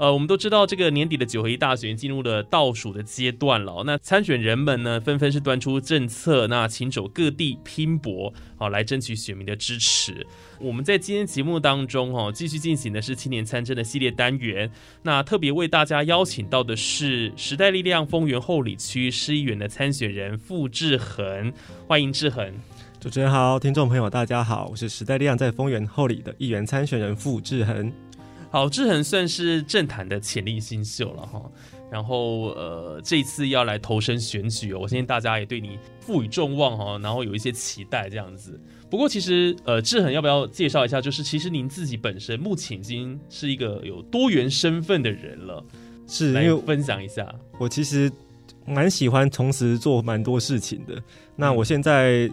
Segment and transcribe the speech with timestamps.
[0.00, 3.82] 呃，我们都知道这个年底的九合一大选进入了倒数的阶段了。
[3.84, 10.26] 那参选人们呢，纷纷是端出政策，那请走各地拼搏，好来争取选民的支持。
[10.58, 14.70] 我们在今天节目当中，哦，继续进行的是青年参政的系列单元。
[15.02, 21.52] 那特别为大家邀请到的是时代力量丰原后里区市议员的参选人傅志恒，
[21.86, 22.50] 欢迎志恒。
[22.98, 27.92] 主持人好，听众朋友大家好，我是时代力量在丰原后里的议员参选人傅志恒。
[28.50, 31.40] 好，志恒算是政坛的潜力新秀了哈。
[31.88, 38.60] 然后呃，这次要来投身选举，我相信大家也对你赋予众望哈，然后有一些期待这样子。
[38.88, 41.00] 不过其实呃，志恒要不要介绍一下？
[41.00, 45.64] 就是其实您自己本身目前已经是一个有多元身份的人了，
[46.08, 47.32] 是来分享一下。
[47.58, 48.10] 我其实
[48.66, 51.00] 蛮喜欢同时做蛮多事情的。
[51.36, 52.28] 那我现在。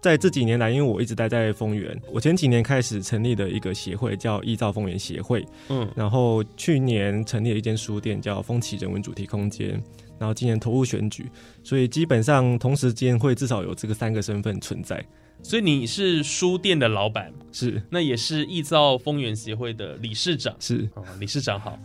[0.00, 9.70] 在这几年来，因为我一直待在丰原，我前几年开始成立的一个协会叫“依照丰原协会”，嗯，然后去年成立了一间书店叫“风起人文主题空间”，
[10.16, 11.28] 然后今年投入选举，
[11.64, 15.04] 所以基本上同时间会至少有这个三个身份存在。
[15.42, 17.82] 所以你是书店的老板，是。
[17.90, 20.88] 那也是易造丰原协会的理事长，是。
[20.94, 21.76] 哦理事长好，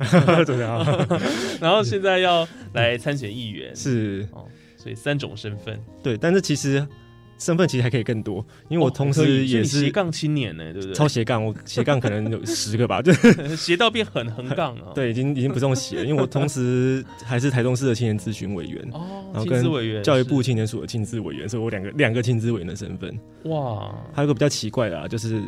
[0.45, 1.09] 怎么样？
[1.59, 4.27] 然后现在要来参选议员，是。
[4.31, 4.45] 哦，
[4.77, 6.85] 所以三种身份，对，但是其实。
[7.41, 10.93] 身份其实还可以更多，因为我同时也是斜杠青年呢，对不对？
[10.93, 13.11] 超斜杠，我 斜杠可能有十个吧，就
[13.57, 14.91] 斜到变很横杠了。
[14.93, 23.11] 对，已经已经不用斜，因为我同时还是台中市的青年咨询委员哦，然后跟委员教育部青年署的亲自委员，所以我两个两个亲自委员的身份。
[23.45, 25.39] 哇，还有个比较奇怪的，啊，就是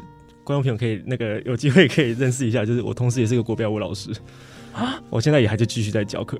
[0.43, 4.09] 观众朋友可以那个有机会可以认识一下，就是我同时也是个国标舞老师
[4.73, 6.39] 啊，我现在也还是继续在教课，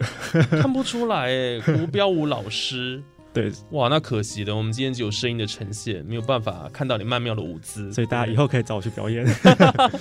[0.50, 3.03] 看不出来哎，国标舞老师。
[3.34, 9.26] 对，哇，那可惜了，我们今天只有声音的呈现，没有办法看到你曼妙的舞姿，所以大家以后可以找我去表演。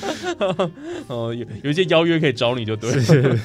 [1.08, 2.92] 哦，有有一些邀约可以找你就对。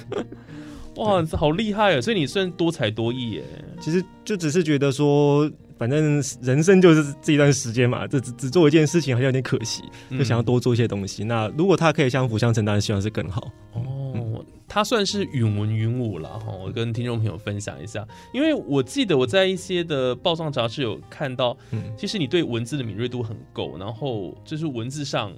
[0.97, 2.01] 哇，好厉害啊！
[2.01, 3.43] 所以你算多才多艺耶。
[3.79, 11.23] 其实就只是觉得说，反正人生就是这一段时间嘛，这只只做一件事情好像有点可惜，就想要多做一些东西。
[11.23, 13.49] 那如果他可以相辅相成，当然希望是更好。
[13.73, 14.43] 哦。
[14.77, 21.57] 他算是允文云武了哈，我跟听众朋友分享一下，因为我记得我在一些的报上杂志有看到，
[21.97, 25.33] 其实你对文字的敏锐度很够，然后就是文字上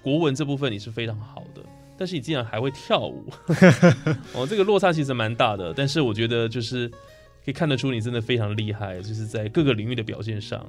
[0.00, 1.62] 国文这部分你是非常好的，
[1.96, 3.24] 但是你竟然还会跳舞，
[4.32, 6.88] 哦，这个落差其实蛮大的，但是我觉得就是
[7.44, 10.64] 可以看得出你真的非常厉害，就是在各个领域的表现上，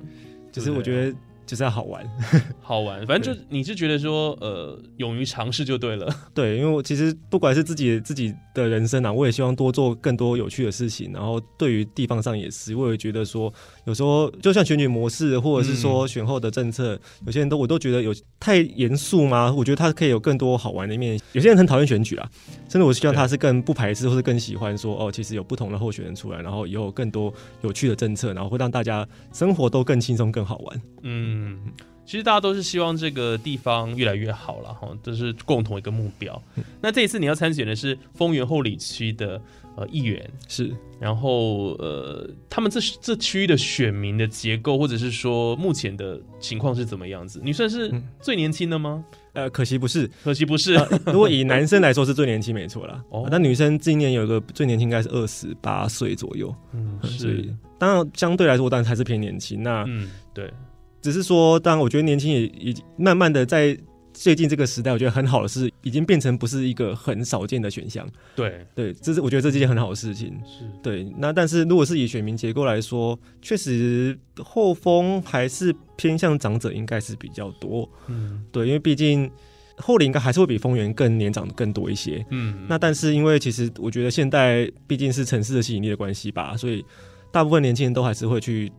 [0.52, 1.16] 就是我觉得。
[1.50, 2.06] 就是要好玩，
[2.62, 6.08] 好玩，反正就你是觉得说，呃，勇于尝试就对了。
[6.32, 11.12] 对，因为我其实不管是自己自己的人生啊，我也希望多做更多有趣的事情。
[11.12, 13.52] 然后对于地方上也是，我也觉得说，
[13.86, 19.52] 有时候就像选举模式，或者是说选后的政策，有些人都我都觉得有太严肃吗？
[19.58, 21.20] 我觉得他可以有更多好玩的一面。
[21.34, 22.30] 有些人很讨厌选举啊，
[22.70, 27.34] 甚至我希望他是更不排斥，或是更喜欢说，哦，其实有不同的候选人出来，然后以后更多
[27.64, 30.82] 有趣的政策，然后会让大家生活都更轻松、更好玩。
[31.02, 31.39] 嗯。
[31.40, 31.60] 嗯，
[32.06, 36.42] 其实大家都是希望这个地方越来越好了哈，这是共同一个目标。
[36.82, 39.40] 那这一次你要参选的是丰原后里区的
[39.76, 47.40] 呃议员，是，然后呃，他们这这区域的选民的结构，或者是说目前的情况是怎么样子？
[47.44, 49.06] 你算是最年轻的吗？
[49.34, 50.74] 呃，可惜不是，可惜不是。
[51.06, 53.02] 如果以男生来说是最年轻，没错啦。
[53.12, 56.54] 哦，那女生今年有一个最年轻，应该是二十八岁左右。
[56.74, 57.48] 嗯，是。
[57.78, 59.62] 当然相对来说，当然还是偏年轻。
[59.62, 60.52] 那嗯，对。
[61.02, 63.78] 只是说，当然，我觉得年轻也已经慢慢的在
[64.12, 68.06] 最近这个时代，我觉得很好的是，已经变成不是一个很少见的选项。
[68.36, 70.38] 对对，这是我觉得这是一件很好的事情。
[70.46, 71.10] 是对。
[71.18, 77.90] 那但是如果是以选民结构来说，确实后风还是偏向长者应该是比较多。
[78.08, 79.32] 嗯，对，因为毕竟
[79.78, 82.26] 后林应该还是会比丰原更年长的更多一些。
[82.32, 86.84] 嗯，那但是因为其实我觉得现在毕竟是城市的吸引力的关系吧，所以
[87.32, 88.70] 大部分年轻人都还是会去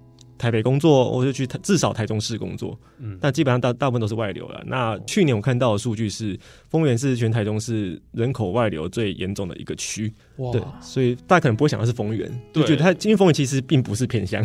[0.41, 2.77] 台北工作，我就去台至少台中市工作。
[2.99, 4.63] 嗯但基本上大大部分都是外流了。
[4.67, 6.39] 那去年我看到的数据是，
[6.71, 10.11] 丰原是全台中市人口外流最严重的一个区。
[10.37, 14.43] 哇对，所以大家可能不会想到是丰原，就对觉得它因为丰原其实并不是偏乡，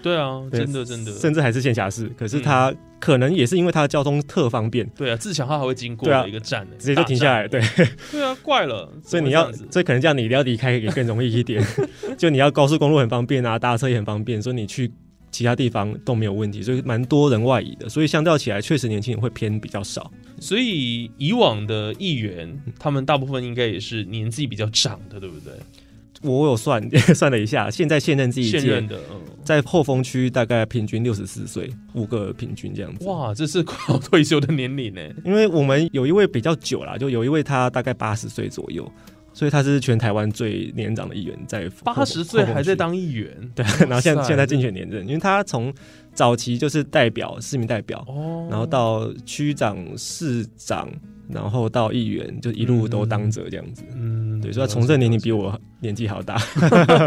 [0.00, 2.08] 对啊，对真的真的，甚至还是县辖市。
[2.16, 7.48] 可是嗯它可能也是因为它的交通特方便，对啊，自强号还会经过一个站呢，直接就停下来。
[7.48, 7.60] 对，
[8.12, 11.62] 对啊，怪了， 所以你要所以可能这样你一定要离开也更容易一点。
[12.16, 14.90] 就你要高速公路很方便啊，搭车也很方便，所以你去
[15.30, 16.62] 其他地方都没有问题。
[16.62, 20.10] 所以蛮多人外移的，所以相较起来，确实年轻人会偏比较少。
[20.40, 25.52] 所以以往的议员，他们大部分应该也是年纪比较长的，对不对？
[26.22, 26.82] 我有算
[27.14, 33.04] 算了一下，现在现任这一届现任的，嗯，在后丰区大概平均六十四岁，五个平均这样子。
[33.06, 35.00] 哇，这是快要退休的年龄呢。
[35.24, 38.90] 因为我们有一位比较久啦，就有一位他大概八十岁左右，
[39.36, 45.70] 所以他是全台湾最年长的议员，在八十岁还在当议员，对， 然后现在现在竞选连任，因为他从
[46.14, 50.88] 早期就是代表市民代表，哦，然后到区长、市长，
[51.28, 53.82] 然后到议员，就一路都当着这样子。
[53.94, 56.40] 嗯，对，所以他从政年龄比我年纪还要大。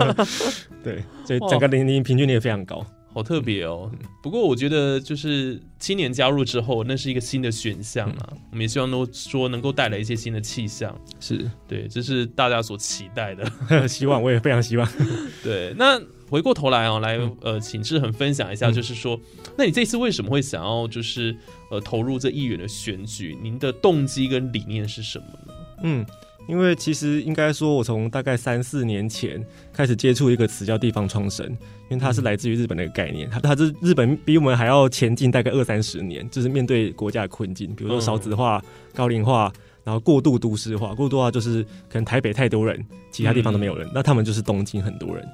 [0.85, 2.85] 对，所以整个年龄平均也非常高。
[3.13, 3.89] 好特别哦。
[3.93, 8.29] 嗯不过我觉得就是青年加入之后，那是一个新的选项啊。
[8.31, 13.49] 嗯我们也希望都说能够带来一些新的气象，是，对，这是大家所期待的。
[13.87, 14.87] 希望我也非常希望。
[15.43, 19.19] 对，那回过头来哦，来嗯呃，请志恒分享一下，嗯就是说，
[19.57, 21.35] 那你这次为什么会想要就是
[21.71, 23.37] 呃投入这议员的选举？
[23.41, 25.53] 您的动机跟理念是什么呢？
[25.83, 26.05] 嗯，
[26.49, 29.41] 因为其实应该说，我从大概三四年前
[29.71, 31.45] 开始接触一个词叫地方创生，
[31.89, 38.61] 因为它是来自于日本的一个概念，它它是日本比我们还要前进大概二三十年，就是面对国家的困境，比如说少子化、
[38.93, 39.53] 高龄化。
[39.81, 45.27] 然后过度都市化，过度化就是可能台北太多人，其他地方都没有人，那他们就是东京很多人。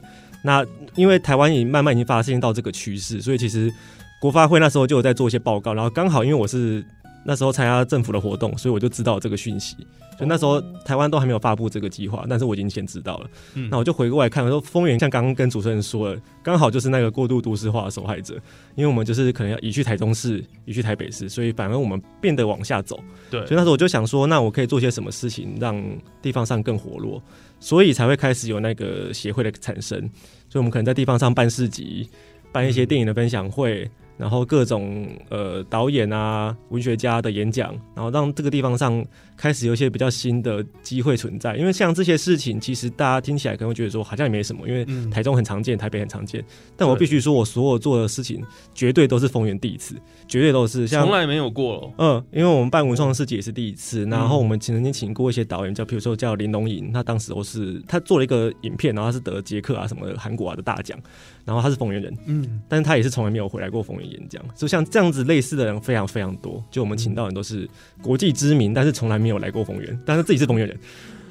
[0.44, 0.66] 那
[0.96, 3.74] 因为台湾也慢慢已经发现到这个趋势，所以其实
[4.22, 6.86] 国发会那时候就有在做一些报告，然后刚好因为我是
[7.26, 9.76] 那时候参加政府的活动，所以我就知道这个讯息。
[10.18, 13.30] 就那时候台湾都还没有发布这个计划，但是我已经先知道了。
[13.56, 18.36] 嗯那我就回过来看，我说丰原像刚刚跟主持人说了，刚好就是那个过度都市化的受害者，
[18.76, 22.98] 因为我们就是可能要移去台中市，移去台北市，所以反而我们变得往下走。
[23.30, 25.84] 对所以那时候我就想说，那我可以做些什么事情让
[26.22, 27.22] 地方上更活络，
[27.60, 30.00] 所以才会开始有那个协会的产生。
[30.48, 32.08] 所以我们可能在地方上办市集，
[32.54, 41.56] 办一些电影的分享会，然后各种呃导演啊、文学家的演讲，然后让这个地方上开始有一些比较新的机会存在。
[41.58, 46.44] 因为像这些事情，其实大家听起来可能会觉得说好像也没什么，因为嗯台中很常见，台北很常见。
[46.78, 49.96] 但我必须说，我所有做的事情绝对都是丰原第一次，
[50.28, 51.94] 绝对都是像从来没有过哦。
[51.98, 60.98] 嗯，因为我们办文创世纪也是第一次，然后我们曾经请过一些导演，叫比如说叫林龙颖，他当时我是他做了一个影片，然后他是得捷克啊什么的韩国啊的大奖，
[61.46, 67.70] 然后他是丰原人，嗯，但是他也是从来没有回来过丰原演讲，就像这样子类似的人非常非常多，就我们请到的人都是
[68.02, 70.78] 国际知名，但是从来没有来过丰原，但是自己是丰原人，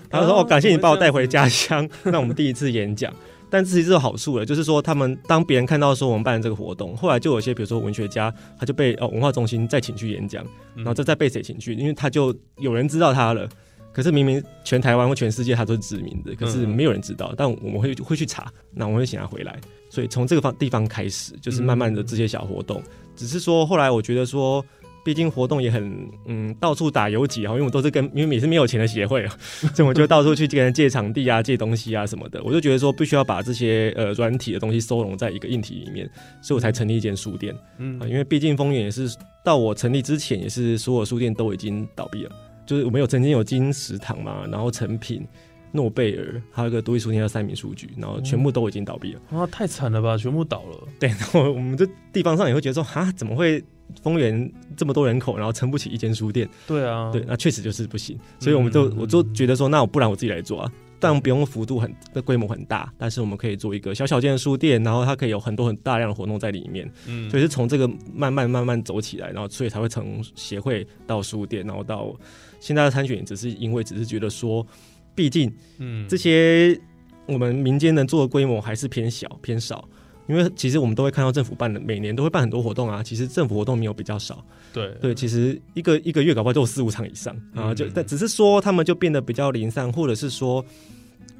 [0.09, 3.13] 他就说哦哦，感谢你把我带回家乡，让我们第一次演讲。
[3.51, 10.45] 但其实是有好处的，就是说他们当别人看到说我们办这个活动，后来就有些比如说文学家，他就被哦文化中心再请去演讲，
[10.75, 11.73] 然后这再被谁请去？
[11.75, 13.49] 因为他就有人知道他了。
[13.95, 17.33] 可是明明全台湾或全世界它都是知名的，可是没有人知道。
[17.37, 19.59] 但我们会会去查，那我们会请他回来。
[19.89, 22.83] 所以从这个方地方开始，就是慢慢的这些小活动。
[23.15, 24.65] 只是说后来我觉得说，
[25.05, 29.37] 毕竟活动也很嗯到处打游击啊，因为我都是跟因为你是没有钱的协会啊，
[29.73, 32.43] 所以我就到处去跟人借场地啊、借东西啊什么的。
[32.43, 36.11] 我就觉得说必须要把这些呃软体的东西收拢在一个硬体里面，
[36.43, 37.55] 所以我才成立一间书店。
[37.79, 39.15] 嗯啊，因为毕竟丰原也是
[39.45, 42.31] 到我成立之前，也是所有书店都已经倒闭了。
[42.67, 45.27] 就是我们有曾经有金石堂嘛，然后成品、
[45.73, 49.21] 诺贝尔，还有一个独立书店叫三民书局，然后全部都已经倒闭了。
[49.31, 50.89] 啊，太惨了吧，全部倒了。
[50.99, 53.63] 对，然后我们这地方上也会觉得说，啊，怎么会
[54.03, 56.49] 丰原这么多人口，然后撑不起一间书店？
[56.67, 58.19] 对啊，对，那确实就是不行。
[58.39, 60.73] 所以我们就嗯我就觉得说，那我不然我自己来做啊。
[61.05, 66.91] 但不用幅度很的规模很大，但是我们可以做一个小小间的书店，然后它可以有很多很大量的活动在里面。
[67.07, 72.15] 嗯，所以是从这个慢慢慢慢走起来，然后所以才会从协会到书店，然后到
[72.59, 74.67] 现在的参选，只是因为只是觉得说，
[75.15, 76.81] 毕竟嗯这些
[77.27, 79.87] 我们民间能做的规模还是偏小偏少。
[80.27, 83.03] 因为其实我们都会看到政府办的，每年都会办很多活动啊。
[83.03, 90.65] 其实政府活动没有比较少，对对，其实一个一个月搞不好就有四五场以上啊，就嗯但只是说他们就变得比较零散，或者是说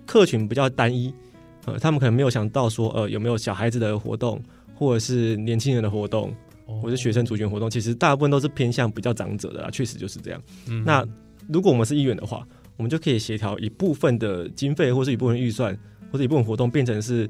[0.07, 1.13] 客群比较单一，
[1.65, 4.43] 呃，他们可能没有想到说呃有没有小孩子的活动，
[4.75, 6.35] 或者是年轻人的活动，
[6.67, 10.43] 哦或者学生族群活动，其实大部分都是偏向比较长者的啦，确实就是这样。
[10.69, 11.07] 嗯那
[11.49, 15.79] 如果我们是议员的话，我们就可以协调一部分的经费，或是一部分预算，
[16.11, 17.29] 或者一部分活动，变成是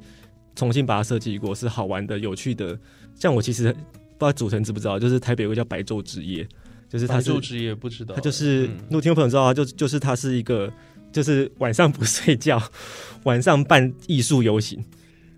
[0.57, 2.79] 重新把它设计过，是好玩的、有趣的。
[3.15, 6.47] 像我其实不知道主持人知不知道，就是台北有个叫白昼之夜，
[6.89, 10.73] 就是他是白昼之夜不知道，他就是，嗯如果听众朋友知道，啊就就是它是一个，
[11.13, 12.63] 就是晚上不睡觉，
[13.25, 14.85] 晚上办艺术游行，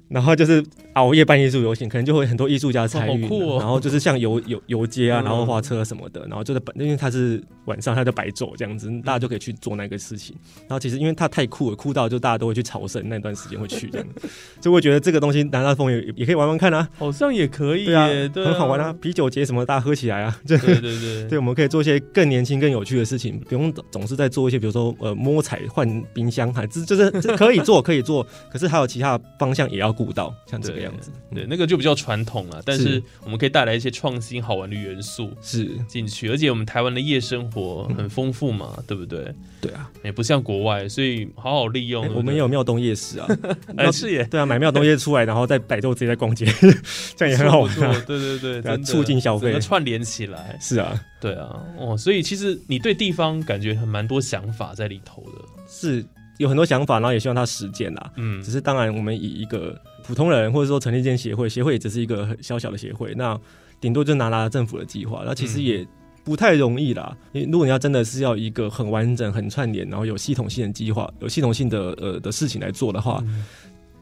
[0.08, 3.22] 然后就是熬夜办艺术游行，可能就会很多艺术家参与，
[3.58, 5.24] 然后就是像游游游街啊，嗯。
[5.24, 10.36] 然后花车什么的，然后就是因为它是晚上，它就白昼这样子，大家就可以去做那个事情。
[10.60, 14.06] 然后其实因为它太酷了，酷到就大家都会去朝圣，那段时间会去这样，
[14.62, 31.10] 所以我觉得这个东西南大风也也可以玩玩看啊，好像也可以对很好玩啊，，啤酒节什么大家喝起来啊，这 对对对对，我们可以做一些更年轻、更有趣的事情，不用总是在做一些，比如说呃摸彩换冰箱，还这就是这可以做，可以做，可是还有其他方向也要顾到，像这个样子。
[31.34, 39.34] 对，嗯那个就比较传统了，但是是我们可以带来一些创新好玩的元素是，进去，而且我们台湾的夜生活嗯很丰富嘛，对不对？
[39.60, 42.06] 对啊，也不像国外，所以好好利用。
[42.14, 43.26] 我们也有庙东夜市啊，
[43.76, 46.44] 哎是耶，对啊，买庙东夜出来，然后在百度直接在逛街，
[47.16, 48.04] 这样也很好玩啊。
[48.06, 50.58] 对对对，促进消费串联起来。
[50.60, 55.44] 是啊，对啊，哦，所以其实你对地方感觉很蛮多想法在里头的。
[55.68, 56.04] 是
[56.38, 58.12] 有很多想法，然后也希望他实践啦。
[58.16, 63.38] 嗯只是当然，我们以一个普通人或者说成立一间协会，协会也只是一个很小小的协会，那
[63.80, 65.86] 顶多就拿拿政府的计划，那其实嗯也
[66.24, 67.16] 不太容易啦。
[67.32, 73.44] 因为如果你要真的是要一个很完整、很串联，然后有系统性的计划、有系统性的呃的事情来做的话，嗯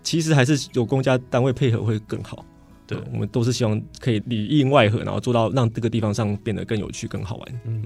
[0.02, 2.44] 其实还是有公家单位配合会更好。
[2.86, 7.60] 对我们都是希望可以里应外合，然后做到让这个地方上变得更有趣、更好玩。
[7.64, 7.82] 嗯，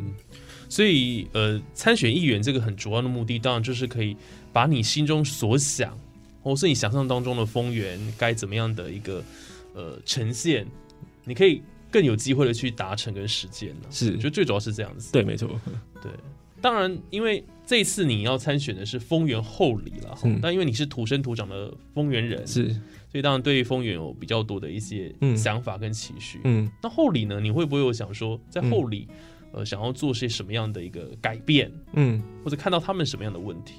[0.69, 4.17] 所以呃，参选议员这个很主要的目的，当然就是可以
[4.53, 5.99] 把你心中所想，
[6.43, 9.23] 或是你想象当中的丰原该怎么样的一个
[9.75, 10.67] 呃呈现，
[11.25, 13.89] 你可以更有机会的去达成跟实践呢。
[13.91, 15.13] 是我觉得最主要是这样子。
[15.13, 15.49] 对，没错，
[16.03, 16.11] 对，
[16.61, 22.69] 当然，因为这次你要参选的是丰原后里了，嗯但因为你是土生土长的丰原人，是，
[23.11, 26.41] 所以当然对丰原有比较多的一些嗯想法跟期许。
[26.45, 26.71] 嗯。
[26.83, 27.39] 那后里呢？
[27.41, 29.07] 你会不会有想说，在后里，
[29.53, 33.75] 呃，想要做些什么样的一个改变，嗯，或者看到他们什么样的问题？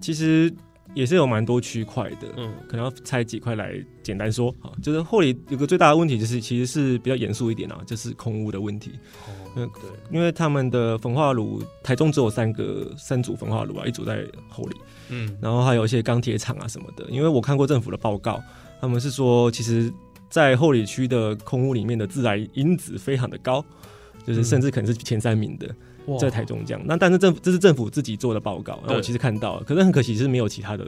[0.00, 0.52] 其实
[0.94, 4.70] 也是有蛮多区块的，嗯可能要拆几块来简单说啊。
[4.82, 8.92] 就是后里有个最大的问题，就是其实是比较严肃一点啊，就是空屋的问题。
[9.26, 14.76] 哦，嗯对，因为他们的焚化炉，台中只有三个三组焚化炉啊，一组在后里，
[15.08, 17.04] 嗯然后还有一些钢铁厂啊什么的。
[17.10, 18.42] 因为我看过政府的报告，
[18.80, 19.92] 他们是说，其实，
[20.28, 23.64] 在后里区的空屋里面的致癌因子非常的高，
[24.26, 25.66] 就是嗯甚至可能是前三名的。
[25.66, 25.74] 哇
[26.18, 26.82] 在台中这样。
[26.84, 30.84] 那但是政府这是政府自己做的报告，那我其实看到了，可是很可惜是没有其他的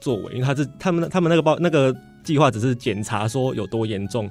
[0.00, 4.30] 作为，因为他是他们他们那个报那个计划只是检查说有多严重，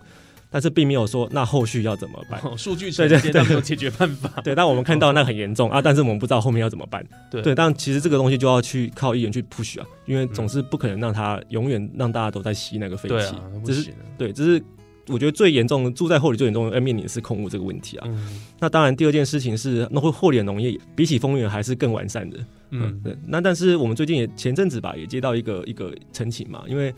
[0.50, 2.40] 但是并没有说那后续要怎么办。
[2.44, 4.42] 哦数据对对对没有解决办法。
[4.44, 7.04] 对， 但我们看到那很严重啊，但是我们不知道后面要怎么办。
[7.32, 13.94] 对对，但其实这个东西就要去靠议员去 push 啊，因为总是不可能让他永远让大家都在吸那个废气对啊，，不这是。
[14.18, 14.64] 对，这是
[15.08, 18.08] 我觉得最严重的住在后里最严重的要面临的是空屋这个问题啊。
[18.10, 22.38] 嗯那当然，第二件事情是，那会后里的农业比起丰原还是更完善的。
[22.72, 23.16] 嗯对。
[23.28, 26.94] 那但是我们最近也前阵子吧，也接到一个一个申请嘛，因为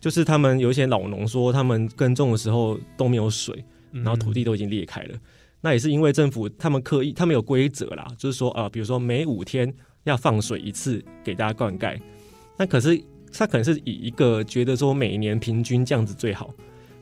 [0.00, 5.14] 就是他们有一些老农说，他们耕种的时候都没有水，嗯然后土地都已经裂开了。
[5.60, 9.72] 那也是因为政府他们刻意，他们有规则啦，就是说啊、比如说每五天
[10.04, 11.98] 要放水一次给大家灌溉。
[12.58, 13.00] 那可是
[13.32, 16.54] 他可能是以一个觉得说每年平均这样子最好，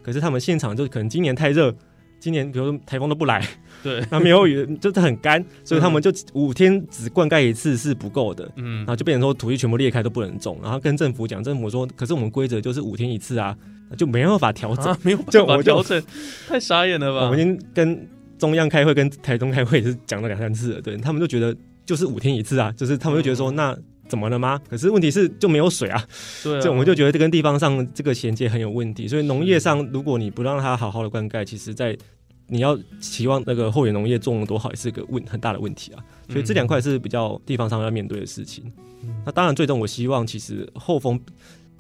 [0.05, 1.75] 可是他们现场就可能今年太热，
[2.21, 3.45] 今年比如说台风都不来，
[3.83, 8.79] 对， 那没有雨，就是很干，所以他们就五天只灌溉一次是不够的，嗯。
[8.79, 13.57] 然后就变成说土地全部裂开都不能种，然后跟政府讲，政府说，可是我们规则就是五天一次啊，
[13.97, 14.85] 就没办法调整。
[14.85, 16.03] 啊，没有办法 调整，
[16.47, 17.25] 太傻眼了吧？
[17.27, 18.07] 我们已经跟
[18.39, 21.57] 中央开会，跟台中开会也是讲了两三次了，对他们就觉得
[21.87, 23.77] 就是五天一次啊，就是他们就觉得说、那
[24.09, 24.61] 怎么了吗？
[24.69, 26.05] 可是问题是就没有水啊，
[26.43, 31.97] 对啊，这我们就觉得这跟地方上这个衔接很有问题，所以农业上如果你不让它好好的灌溉，其实在
[32.49, 36.05] 你要期望那个后援农业种的多好，也是个问很大的问题啊。
[36.29, 38.65] 所以这两块是比较地方上要面对的事情。
[39.03, 41.21] 嗯那当然，最终我希望其实后风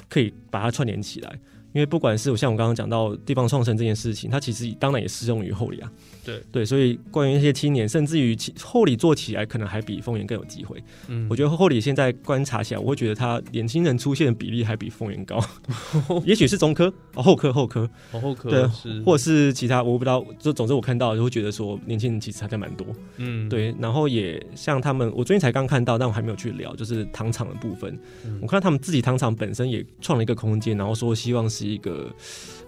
[0.08, 1.38] 可以把它串联起来，
[1.74, 5.92] 因为不管是我像我刚刚讲到地方创生这件事情，它其实当然也适用于后里啊。
[6.24, 10.82] 对对，所以关于那些青年，甚至于其后里做起来，可能还比丰原更有机会。
[11.08, 15.38] 嗯我觉得后里现在观察起来，我会觉得他年轻人出现的比例还比丰原高，
[16.24, 20.24] 也许是中科、哦、后科、后科，哦后科对是，或是其他，我不知道。
[20.38, 22.86] 就总之我看到就会觉得说，年轻人其实还在蛮多。
[23.16, 27.98] 嗯，对，然后也像他们，我最近才刚看到，但我还没有去聊，就是糖厂的部分。
[28.24, 32.12] 嗯我看到他们自己糖厂本身也创了一个空间，然后说希望是是一个，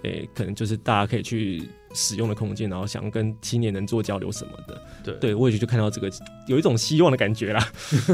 [0.03, 4.81] 诶、可能就是大家可以去使用的空间，然后想跟青年人做交流什么的。
[5.03, 5.13] 对。
[5.15, 6.09] 对我也就看到这个
[6.47, 7.59] 有一种希望的感觉啦，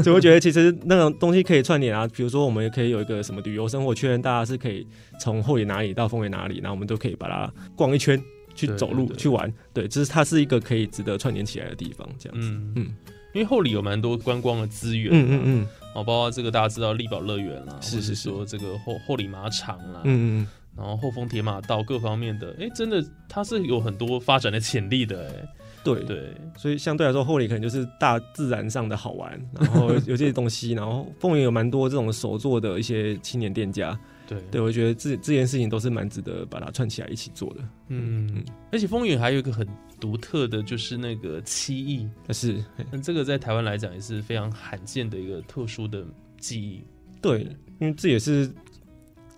[0.02, 4.86] 所以我觉得其实那种东西可以串联啊，比如说我们也可以有一个什么旅游生活圈，大家是可以
[5.18, 8.22] 从后野哪里到丰原哪里，然后我们都可以把它逛一圈。
[8.56, 12.40] 去走路去玩，对，这是它是一个可以值得串联起来的地方，这样。
[12.40, 12.48] 子。
[12.48, 12.72] 嗯。
[12.76, 12.94] 嗯。
[13.34, 15.66] 因为后里有蛮多观光的资源，嗯嗯嗯。
[15.92, 18.00] 哦，包括这个大家知道力宝乐园啦，或者是。
[18.00, 25.48] 是是说这个后后里马场啦，嗯嗯然后后丰铁马道各方面的，哎，真的它是有很多发展的潜力的，哎，
[25.84, 34.40] 对对，所以相对来说，后里可能就是大自然上的好玩，然后有这些东西，然后凤园有蛮多这种手作的一些青年店家，对。
[34.50, 37.60] 对我觉得这这件事情都是蛮值得把它串起来一起做的。
[37.88, 39.66] 嗯嗯，而且丰原还有一个很
[40.00, 46.04] 独特的，就是那个漆艺，但是那这个在台湾来讲也是非常罕见的一个特殊的
[46.38, 46.84] 技艺。
[47.20, 47.42] 对，
[47.78, 48.50] 因为这也是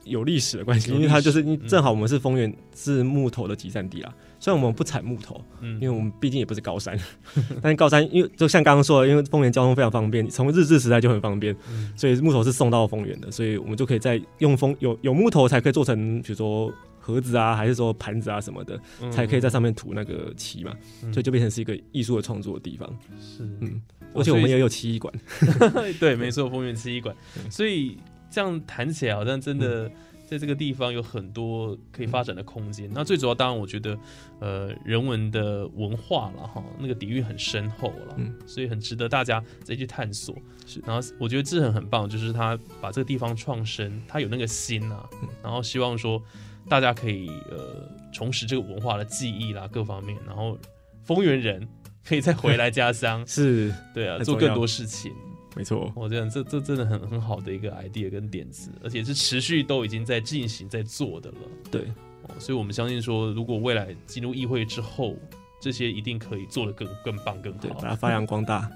[0.07, 4.15] 有历史的关系，因为它就是正好我们是丰原是木头的集散地啦。
[4.39, 5.75] 虽然我们不产木头，嗯。
[5.75, 6.99] 因为我们毕竟也不是高山，
[7.61, 11.93] 但是高山因为就像刚刚说的，因为丰原交通非常方便，从日治时代就很方便，嗯。
[11.97, 19.11] 所以木头是送到丰原的，所以我们就可以在用风有有木头才可以做成，比如说盒子啊，还是说盘子啊什么的，嗯。
[19.11, 20.73] 才可以在上面涂那个漆嘛，
[21.03, 21.13] 嗯。
[21.13, 22.89] 所以就变成是一个艺术的创作的地方。
[23.21, 23.43] 是。
[23.61, 23.81] 嗯，
[24.15, 25.13] 而且我们也有漆艺馆，
[25.99, 27.15] 对，没错，丰原漆艺馆。
[27.51, 27.99] 所以
[28.31, 29.61] 这样谈起来，好像真嗯。
[29.61, 29.91] 的
[30.29, 32.91] 在这个地方有很多可以发展的空间。
[32.93, 33.97] 那最主要，当然我觉得，
[34.41, 38.35] 呃，人文的文化了哈，那个底蕴很深厚了，嗯。
[38.45, 40.35] 所以很值得大家再去探索。
[40.67, 40.83] 是。
[40.85, 45.29] 然后我觉得志恒很棒，就是他把这个地方创生，他有那个心啊，嗯。
[45.45, 46.21] 然后希望说
[46.69, 50.59] 大家可以呃重拾这个文化的记忆啦，各方面，然后
[51.05, 51.69] 丰原人
[52.05, 53.73] 可以再回来家乡， 是。
[53.95, 55.13] 对啊，做更多事情。
[55.57, 61.39] 没错，我这样，这这真的很很好的一个 idea 跟点子，而且是持续都已经在进行在做的了。
[61.71, 61.83] 对，
[62.25, 65.17] 哦，所以我们相信说，如果未来进入议会之后，
[65.59, 67.89] 这些一定可以做得更更棒更对，好把。
[67.89, 68.71] 它发扬光大。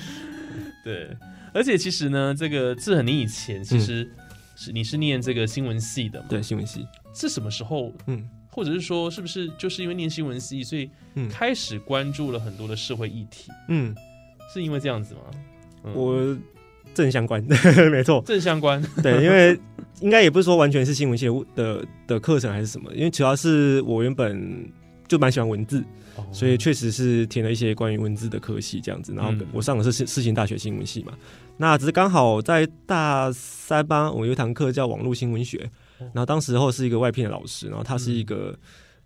[0.84, 1.16] 对，
[1.54, 4.08] 而且其实呢，这个志恒，你以前其实
[4.54, 6.26] 是、你是念这个新闻系的嘛？
[6.28, 7.92] 对，新闻系，是什么时候？
[8.06, 13.50] 嗯或者是说，是不是就是因为念新闻系，所以嗯开始关注了很多的社会议题？
[13.68, 13.94] 嗯，
[14.50, 15.20] 是因为这样子吗？
[15.86, 15.94] 嗯。
[15.94, 16.36] 我
[16.94, 17.42] 正相关，
[17.90, 19.58] 没错，正相关，对，因为
[20.00, 24.72] 应该也不是说完全是新闻系的的课程还是什么，因为主要是我原本
[25.06, 25.84] 就蛮喜欢文字，
[26.16, 26.24] 哦。
[26.32, 29.12] 所以确实是填了一些关于文字的科系这样子。
[29.14, 29.46] 然后嗯。
[29.52, 31.12] 我上的是世世新大学新闻系嘛，
[31.58, 36.10] 那只是刚好在大三班，我有一堂课叫网络新闻学，哦。
[36.14, 38.24] 然后当时候是一个外聘的老师，然后他是一嗯。
[38.24, 38.58] 个。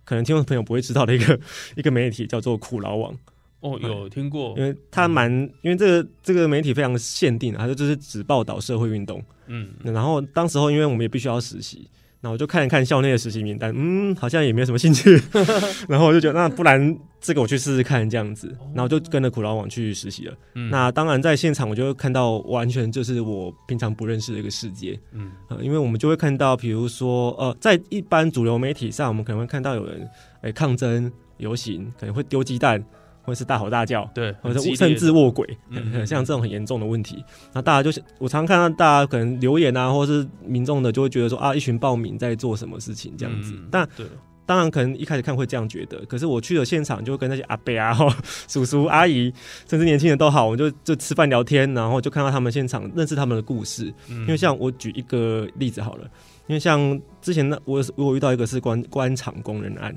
[0.03, 1.39] 可能听众朋友不会知道的一个
[1.77, 3.15] 一个媒体叫做苦劳网，
[3.61, 4.53] 哦，有听过。
[4.57, 11.87] 因，为他蛮因为这个这个媒体非常限定，它就是只报道社会运动，嗯，然后当时候因为我们也必须要实习，
[12.19, 15.21] 然后我就看一看校内的实习名单，嗯，好像也没有什么兴趣，
[15.87, 20.33] 然后我就觉得那不然这个我去试试看这样子，然后就跟着苦劳网去实习了。
[20.55, 20.69] 嗯。
[20.71, 25.31] 那当然在现场我就会看到完全就是我平常不认识的一个世界，嗯。
[25.49, 30.09] 呃，因为我们就会看到，比如说呃，在一般主流媒体上，我们可能会看到有人
[30.41, 32.83] 哎、抗争游行，可能会丢鸡蛋，
[33.23, 35.47] 或者是大吼大叫，对，或者很激烈甚至卧轨，
[36.05, 43.53] 像这种很严重的问题，那大家就是我常看到大家可能留言啊，或是民众的就会觉得说啊，一群暴民在做什么事情这样子。
[43.53, 44.05] 嗯但对，
[44.45, 47.95] 当然可能一开始看会这样觉得，可是我去了现场，就跟那些阿伯啊、
[48.49, 49.31] 叔叔阿姨，
[49.69, 53.85] 甚至年轻人都好，我就就吃饭聊天，然后就看到他们现场，认识他们的故事。
[54.09, 56.03] 因因为像我举一个例子好了，
[56.47, 59.95] 因为像之前呢，我我遇到一个是官官场工人案，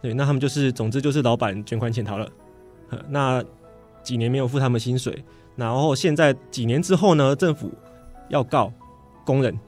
[0.00, 2.30] 对，那他们就是总之就是老板卷款潜逃了，呃
[3.08, 3.42] 那
[4.02, 5.22] 几年没有付他们薪水，
[5.56, 7.72] 然后现在几年之后呢，政府
[8.28, 8.72] 要告
[9.24, 9.58] 工人，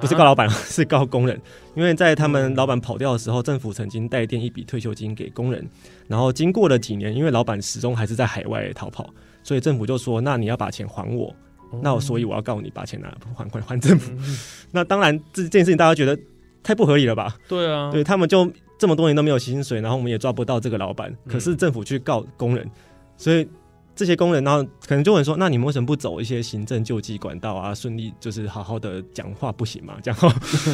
[0.00, 1.40] 不是告老板， 是告工人，
[1.74, 5.68] 因为在他们老板跑掉的时候，政府曾经代垫一笔退休金给工人，
[6.06, 9.08] 然后经过了几年，因为老板始终还是在海外逃跑，
[9.42, 11.34] 所以政府就说，那你要把钱还我。
[11.82, 14.12] 那我所以我要告你把钱拿还还还政府。
[14.12, 14.38] 嗯
[14.70, 16.16] 那当然这这件事情大家觉得
[16.62, 17.36] 太不合理了吧？
[17.48, 22.68] 对啊，对他们就这么多年都没有薪水，然后我们也抓不到这个老板，嗯可是政府去告工人，
[23.16, 23.48] 所以
[23.94, 27.74] 这些工人，然后可能就会说，那你们为什么不走一些行政救济管道啊？
[27.74, 29.94] 顺利就是好好的讲话不行吗？
[30.02, 30.20] 这样，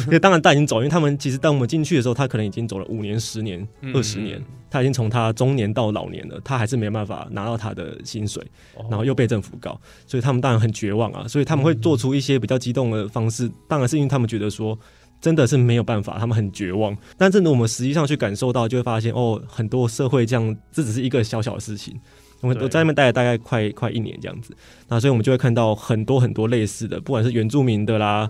[0.07, 8.45] 因为当然他已经走，因为他们其实当我们进去的时候，他可能已经走了五年、十年、嗯二十年，他已经从他中年到老年了，他还是没办法拿到他的薪水。
[8.75, 14.77] 哦然后又被政府告，所以他们当然很绝望啊，所以他们会做出一些比较激动的方式，当然是因为他们觉得说
[15.23, 16.95] 真的是没有办法，他们很绝望。
[17.17, 21.97] 但真的我们实际上去感受到，就会发现哦，很多社会这样，这只是一个小小的事情，
[22.41, 24.53] 我们对我在那边待了大概快快一年这样子，
[24.89, 28.29] 那所以我们就会看到很多很多类似的，不管是原住民的啦、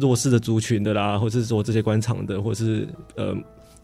[0.00, 3.34] 弱势的族群的啦，或者是说这些官场的，或者是呃。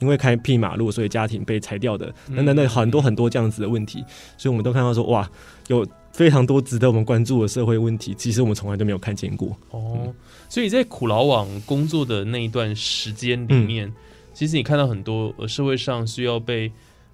[0.01, 4.05] 因为开辟马路，所以家庭被拆掉的，等等等很多很多这样子的问题，
[4.37, 5.29] 所以我们都看到说，哇，
[5.67, 9.57] 有非常多值得我们关注的社会问题，其实我们从来都没有看见过。
[9.71, 10.15] 哦，
[10.49, 13.93] 所以在苦劳网工作的那一段时间里面，
[14.33, 16.71] 其实你看到很多呃社会上需要被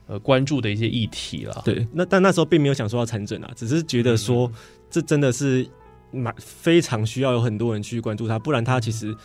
[0.07, 1.63] 呃关注的一些议题啦。
[1.65, 4.51] 对，那但那时候并没有想说要参政啊，只是觉得说
[4.91, 5.67] 这真的是
[6.11, 9.17] 蛮非常需要有很多人去关注它，不然它其实。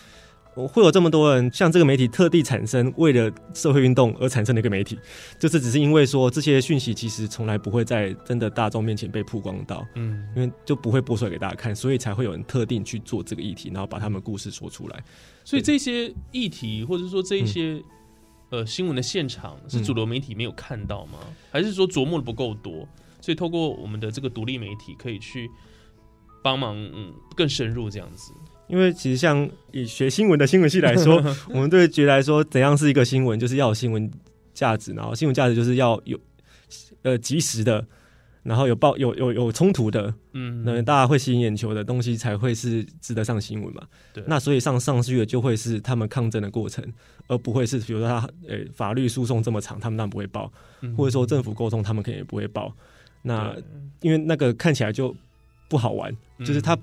[0.68, 4.98] 会有这么多人，像这个媒体特地产生为了社会运动而产生的一个媒体，
[5.40, 15.04] 就是只是因为说这些讯息其实从来不会在真的大众面前被曝光到，嗯，因为就不会播出来给大家看，所以才会有人特定去做这个议题，然后把他们故事说出来。
[15.44, 17.82] 所以这些议题或者说这一些、
[18.50, 21.20] 呃新闻的现场是主流媒体没有看到吗？
[21.52, 22.88] 还是说琢磨的不够多？
[23.22, 25.50] 所以透过我们的这个独立媒体可以去
[26.44, 28.32] 帮忙，嗯，更深入这样子。
[28.70, 34.10] 因为其实像以学新闻的新闻系来说， 我们对觉得来说，怎样是一个新闻，就是要有新闻
[34.54, 36.18] 价值，然后新闻价值就是要有
[37.02, 37.86] 呃及时的，
[38.44, 43.82] 然后有报有有有冲突的，嗯，那大家会吸引眼球的东西才会是值得上新闻嘛。
[44.14, 44.24] 对。
[44.28, 46.86] 那所以上上去的就会是他们抗争的过程，
[47.28, 50.52] 而不会是比如说他呃法律诉讼这么长，他们当然不会报，
[50.82, 50.96] 嗯。
[50.96, 52.72] 或者说政府沟通，他们肯定也不会报。
[53.22, 53.56] 那
[54.02, 55.16] 因为那个看起来就
[55.68, 56.46] 不好玩，嗯。
[56.46, 56.78] 就是他，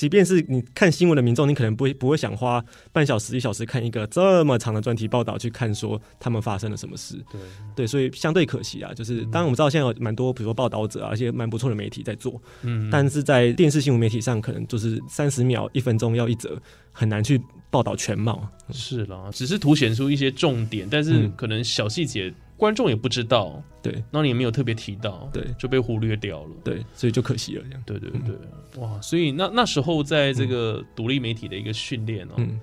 [0.00, 7.40] 即便是你看新闻的民众，你可能不会不会想花半小时一小时看一个这么长的专题报道去看说他们发生了什么事，对，
[7.76, 8.94] 对，所以相对可惜啊。
[8.94, 16.58] 就是当然我们知道现在有蛮多比如说报道者啊，一些蛮不错的媒体在做，嗯，但是在电视新闻媒体上，可能就是三十秒、一分钟要一则，
[16.92, 17.38] 很难去
[17.70, 18.48] 报道全貌。
[18.70, 26.50] 是啦，只是凸显出一些重点，但是嗯可能小细节观众也不知道，对然后你也没有特别提到，对就被忽略掉了。
[26.62, 27.82] 对，所以就可惜了这样。
[27.86, 29.00] 对对对，哇！
[29.00, 32.60] 所以那那时候在这个独立媒体的一个训练哦，嗯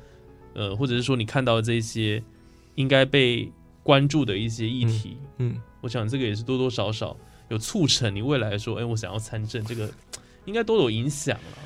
[0.53, 2.21] 呃，或者是说你看到这些
[2.75, 7.17] 应该被关注的一些议题，嗯，我想这个也是多多少少
[7.49, 9.89] 有促成你未来说，哎，我想要参政，这个
[10.45, 11.57] 应该都有影响啊。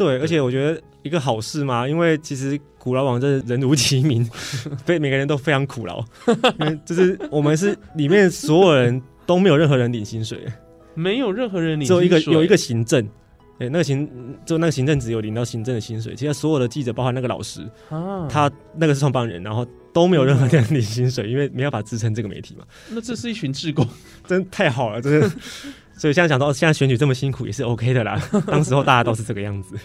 [0.00, 4.24] 对，而且我觉得一个好事嘛，因为其实苦劳网真的人如其名，
[4.86, 6.02] 非每个人都非常苦劳，
[6.86, 10.38] 就是我们是里面所有人都没有任何人领薪水，
[10.94, 13.06] 没有任何人领只有一个有一个行政。
[13.58, 14.08] 对，那个行
[14.46, 17.60] 就那个行政只有领到行政的薪水，其他所有的记者，包括那个老师，
[17.90, 22.64] 啊，他那个是创办人，然后都没有任何人领薪水，因为没办法支撑这个媒体嘛。
[22.88, 23.86] 那这是一群志工，
[24.26, 25.30] 真太好了，真的。
[26.00, 28.18] 所以现在想到现在选举这么辛苦也是 OK 的啦。
[28.48, 29.76] 当时候大家都是这个样子，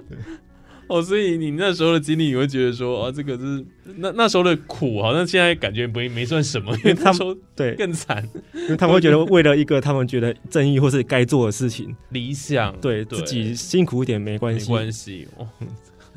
[0.88, 3.62] 哦，所以你那时候的经历，你会觉得说，啊，这个是
[3.96, 14.70] 那那时候的苦，好像现在感觉没没算什么，因为他们对，更惨，因为他们会觉得为了一个他们觉得正义或是该做的事情，理想对自己辛苦一点没关系没系。
[14.70, 15.46] 关系哦。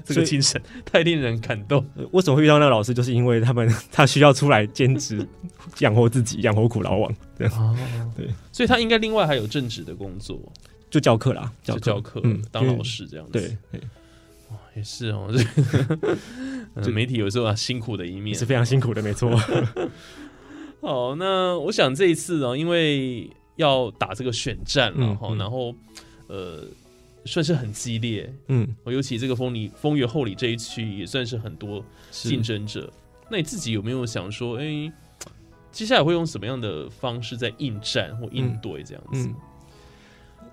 [0.06, 1.86] 这个精神 太令人感动。
[1.96, 5.26] 呃为什么会遇到那个老师，就是因为他们 他需要出来兼职
[5.80, 7.54] 养活自己，养活苦劳王，这样。
[7.54, 7.78] 哦，
[8.16, 10.40] 对，所以他应该另外还有正职的工作，
[10.90, 13.32] 就教课啦，就教课，嗯，当老师，师这样子。
[13.34, 13.82] 对，对。
[14.76, 15.28] 也是哦，
[16.94, 18.34] 媒体有时候啊辛苦的一面。
[18.36, 19.36] 是非常辛苦的，没错。
[20.80, 25.38] 好，那我想这一次呢，因为要打这个选战了哈，嗯嗯。
[25.38, 25.76] 然后
[26.28, 26.64] 呃，
[27.26, 32.92] 算是很激烈，嗯，尤其这个风里丰原后里这一区也算是很多竞争者。
[33.30, 34.92] 那你自己有没有想说，哎、
[35.72, 39.28] 接下来会用什么样的方式在应战或应对这样子？
[39.28, 39.36] 嗯。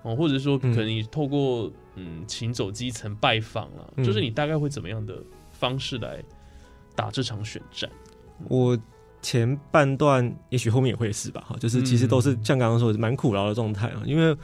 [0.03, 4.05] 哦，或者说可嗯能你透过嗯请走基层拜访了，嗯。
[4.05, 6.23] 就是你大概会怎么样的方式来
[6.95, 7.89] 打这场选战？
[8.47, 8.77] 我
[9.19, 14.37] 前半段也许后面也会是吧，哈，就是其实都是像刚刚说的蛮苦劳的状态啊，因为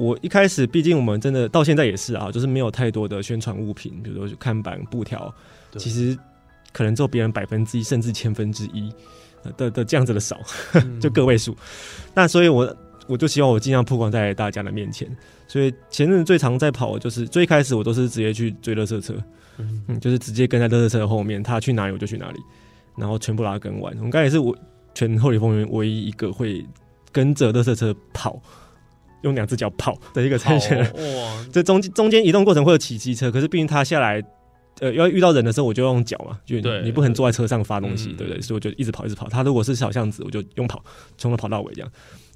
[0.00, 5.30] 我一开始毕竟我们真的到现在也是啊，就是没有太多的宣传物品，比如说看板、布条，
[5.76, 6.16] 其实
[6.72, 8.90] 可能只有别人百分之一甚至千分之一
[9.42, 10.40] 呃的的这样子的少，
[10.72, 11.54] 嗯就个位数。
[12.14, 12.74] 那所以我
[13.08, 15.06] 我就希望我尽量曝光在大家的面前。
[15.46, 19.12] 所以前阵子最常在跑就是最开始我都是直接去追乐色车，
[19.58, 22.38] 嗯嗯，就是直接跟在乐色车的后面，他去哪里我就去哪里，
[22.96, 23.94] 然后全部把它跟完。
[23.98, 24.56] 我们刚才也是我
[24.94, 26.64] 全后里风云唯一一个会
[27.12, 28.40] 跟着乐色车跑，
[29.22, 30.86] 用两只脚跑的一个参选人。
[31.16, 34.22] 哇， 这中中间移动过程会有骑机车，可是毕竟他下来，
[34.80, 38.40] 呃，要遇到人的时候，我就用脚嘛，就对你你不可能坐在车上发东西，嗯对不对？
[38.40, 39.28] 所以我就一直跑，一直跑。
[39.28, 40.82] 他如果是小巷子，我就用跑，
[41.18, 41.90] 从头跑到尾，这样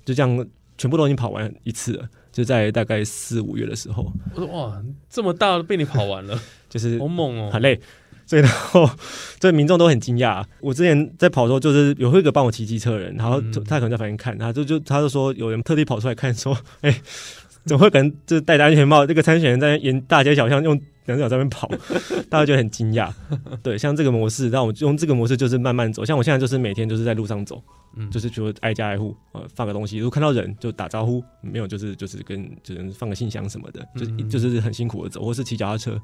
[0.04, 2.08] 就这样全部都已经跑完一次了。
[2.32, 6.36] 就在大概四五月的时候，我说哇，这么大被你跑完了，
[6.68, 7.50] 就是好猛哦！
[7.52, 7.80] 很累，
[8.26, 8.88] 所以然后
[9.38, 10.44] 这民众都很惊讶。
[10.60, 16.94] 我之前在跑的时候，就是有一个帮我骑机车的人，然后嗯他可能在旁边看，他就就他就说有人特地跑出来看，说，哎、
[17.64, 21.68] 怎么会可能就是戴着安全帽，这个参选人在沿大街小巷用两只脚在那边跑，
[22.30, 23.12] 大家觉得很惊讶。
[23.62, 27.62] 对，像这个模式，让我用这个模式就是慢慢走，像我现在就是每天就是在路上走，
[27.96, 36.00] 嗯就是比如挨家挨户呃放个东西，如果看到人就打招呼，没有就是就是跟就是放个信箱什么的，就、嗯就是很辛苦的走，或是骑脚踏车。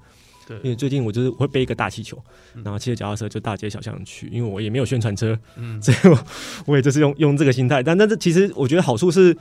[0.63, 2.17] 因，为最近我就是会背一个大气球，
[2.55, 6.19] 嗯然后骑着脚踏车就大街小巷去，因为我也没有宣传车，嗯 所以我
[6.67, 7.83] 我也就是用用这个心态。
[7.83, 9.37] 但但是其实我觉得好处是，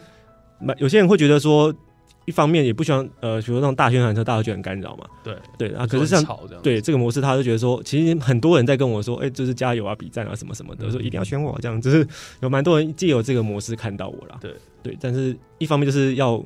[0.59, 1.73] 蛮有些人会觉得说，
[2.25, 5.05] 一方面也不喜欢呃，比如那种大宣传车，大家觉得很干扰嘛。
[5.23, 6.23] 对对啊，可是像
[6.61, 12.07] 对这个模式，他就觉得说，其实很多人在跟我说，哎、就是加油啊、比赞啊什么什么的，嗯说一定要选我，这样就是
[12.41, 14.37] 有蛮多人借由这个模式看到我啦。
[14.41, 16.43] 对对，但是一方面就是要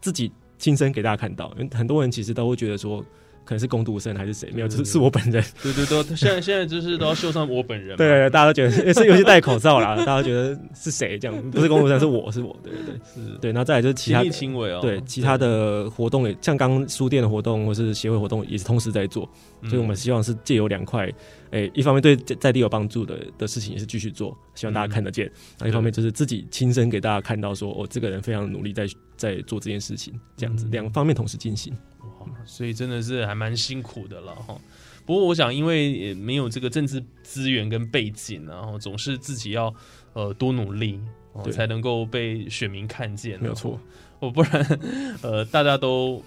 [0.00, 3.04] 自己亲身给大家看到，因为很多人其实都会觉得说。
[3.44, 4.50] 可能是攻读生还是谁？
[4.54, 5.44] 没有，就是是我本人。
[5.62, 11.50] 对对对，现在 现在就是都要秀上我本人嘛，对大家都觉得，是尤其戴口罩啦， 大家都觉得是谁这样？
[11.50, 13.52] 不是公读生，是我是我，对对对 是对。
[13.52, 19.28] 然后再来就是其亲他力亲为哦，对其他的活动也像刚刚书店的活动或是协会活动也是同时在做，
[19.60, 21.12] 嗯，所以我们希望是借由两块，
[21.50, 25.26] 诶，一方面对在地有帮助的的事情也是继续做，希望大家看得见；，
[25.60, 31.72] 那、一方面就是自己亲身给大家看到说，我，这个人非常努力在在做这件事情，这样子嗯两方面同时进行。
[32.20, 34.58] 哇所以真的是还蛮辛苦的了哈。
[35.06, 39.74] 不过我想，因为也没有这个政治资源跟背景，然后总是自己要
[40.14, 40.98] 呃多努力，
[41.32, 43.38] 哦、才能够被选民看见。
[43.38, 43.78] 没有错，
[44.20, 44.80] 哦，不然
[45.20, 46.22] 呃大家都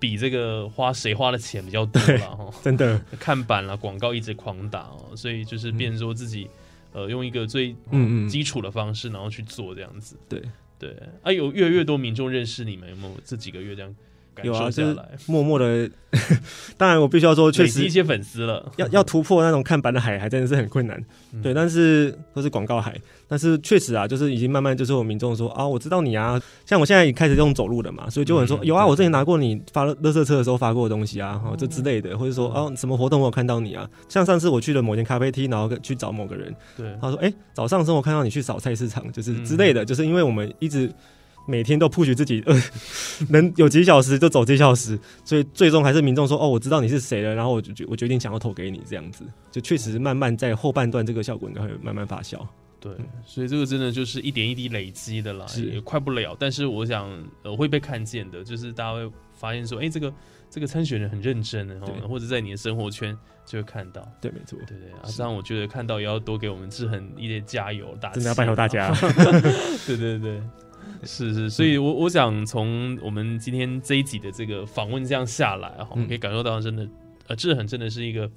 [0.00, 2.50] 比这个花谁花的钱比较多了哈。
[2.60, 6.48] 真的，看板啦，广告一直狂打哦，所以就是变成说自己、
[6.92, 10.16] 呃用一个最嗯嗯基础的方式，然后去做这样子。
[10.28, 10.42] 对
[10.76, 10.90] 对
[11.22, 13.96] 啊，有越来越多民众认识你们，有没有这几个月这样感
[14.42, 14.96] 有啊，就是？
[15.26, 15.88] 默默的，
[16.78, 20.98] 当然我必须要说，确实一些粉丝了，要要突破那种看板的海，还真的是很困难。
[21.32, 40.90] 嗯对，但是都是广告海，但是确实啊，就是已经慢慢就是有民众说啊，我知道你啊，像我现在也开始用走路的嘛，所以就有人说、嗯有啊，我之前拿过你发乐色车的时候发过的东西啊，哦，这之类的，或者说啊什么活动我有看到你啊，像上次我去了某间咖啡厅，然后去找某个人，对，他说哎、早上的时候我看到你去扫菜市场，就是嗯之类的，就是因为我们一直。
[41.46, 42.54] 每天都 push 自己，呃，
[43.30, 52.38] 能有几小时就走几小时，所以最终还是民众说，哦，我知道你是谁了，然后我就决我决定想要投给你，这样子，就确实慢慢在后半段这个效果应该会慢慢发酵。
[52.80, 52.92] 对，
[53.24, 56.36] 所以这个真的就是一点一滴累积的啦，也快不了。
[56.36, 57.08] 但是我想，
[57.44, 60.12] 呃，会被看见的，就是大家会发现说，哎、这个
[60.50, 62.08] 这个参选人很认真的，哦对。
[62.08, 64.04] 或者在你的生活圈就会看到。
[64.20, 68.92] 对，没错，对对这样我觉得看到也要多给我们志恒一点加油大家，真的要拜托大家。
[69.86, 70.42] 对对 对，
[71.04, 76.08] 是是，所以我我想从我们今天这一集的这个访问这样下来哈，我们嗯。
[76.08, 76.88] 可以感受到真的，
[77.26, 78.30] 呃，志恒真的是一个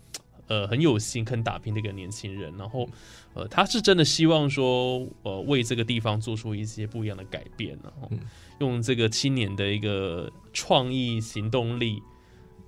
[0.48, 2.90] 呃很有心肯打拼的一个年轻人，然后
[3.34, 8.20] 呃他是真的希望说呃为这个地方做出一些不一样的改变，然后嗯。
[8.60, 12.02] 用这个青年的一个创意行动力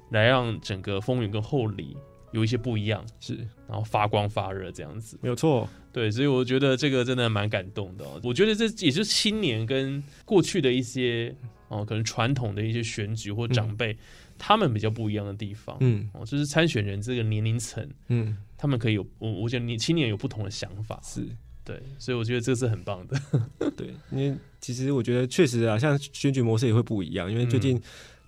[0.09, 1.95] 来让整个风云跟后里
[2.31, 3.35] 有一些不一样，是
[3.67, 5.17] 然后发光发热这样子。
[5.21, 11.33] 没有错，对，所以我觉得这个真的蛮感动的哦、我觉得这也是青年跟过去的一些
[11.69, 13.97] 哦，可能传统的一些选举或长辈，
[14.37, 15.77] 他们比较不一样的地方。
[15.79, 21.25] 嗯哦，就是参选人这个年龄层，嗯，他们可以有我我觉得你青年有不同的想法，是
[21.63, 23.19] 对，所以我觉得这是很棒的。
[23.75, 27.81] 对，因为其实我觉得确实啊，像选举模式也会不一样，因为最嗯近。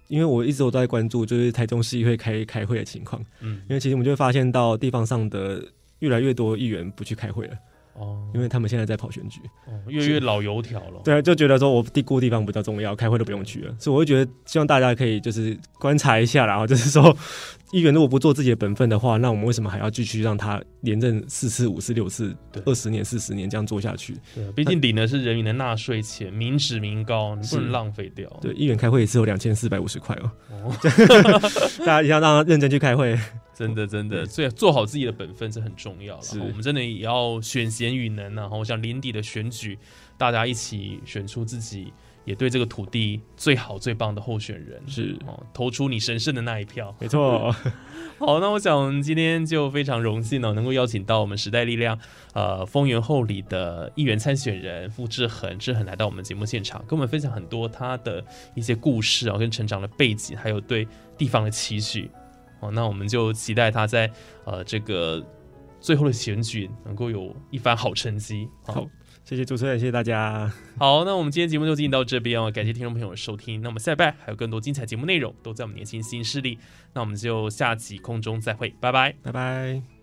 [0.09, 3.23] 因为我一直都在关注，就是台中市议会开开会的情况。
[3.39, 5.63] 嗯因，为其实我们就会发现到地方上的
[5.99, 7.53] 越来越多议员不去开会了，
[7.93, 9.39] 哦，因为他们现在在跑选举。
[9.65, 11.01] 哦越来越老油条了。
[11.03, 17.15] 对啊，就觉得说我地固地方比较重要，开会都不用去了，所以我会觉得希望大家可以就是观察一下，然后就是说
[17.71, 24.15] 议员如果不做自己的本分的话，那我们为什么还要继续让他连任四次、五次、六次、二十年、四十年这样做下去？
[24.55, 28.27] 毕竟领的是人民的纳税钱，民脂民膏，你不能浪费掉。
[28.41, 30.75] 对，议员开会也只有两千四百五十块哦，哦，
[31.85, 33.17] 大家一定要让他认真去开会。
[33.53, 36.21] 真的真的，所以做好自己的本分是很重要了。
[36.21, 38.49] 是我们真的也要选贤与能啊！
[38.51, 39.77] 我想年底的选举，
[40.17, 41.91] 大家一起选出自己
[42.29, 46.95] 也对这个土地最好最棒的候选人，是哦，投出你神圣的那一票。
[46.99, 47.51] 没错，
[48.19, 51.97] 好，那我想今天就非常荣幸呢，能够邀请到我们时代力量
[52.35, 60.87] 呃丰原后里的议员参选人傅志恒，志恒来到我们节目现场，跟我们分享很多他的一些故事啊、跟成长的背景，还有对
[61.17, 62.11] 地方的期许。
[62.59, 64.07] 哦，那我们就期待他在
[64.45, 65.25] 呃这个
[65.81, 68.47] 最后的选举能够有一番好成绩。
[68.67, 68.85] 好，
[69.29, 70.51] 谢谢主持人，谢谢大家。
[70.79, 73.61] 好，那我们今天节目就进行到这边哦，感谢听众朋友的收听。
[73.61, 76.57] 那我们下礼拜还有更多精彩节目内容都在我们年轻新势力，
[76.95, 79.13] 那我们就下集空中再会，拜拜。
[79.21, 79.98] 拜拜。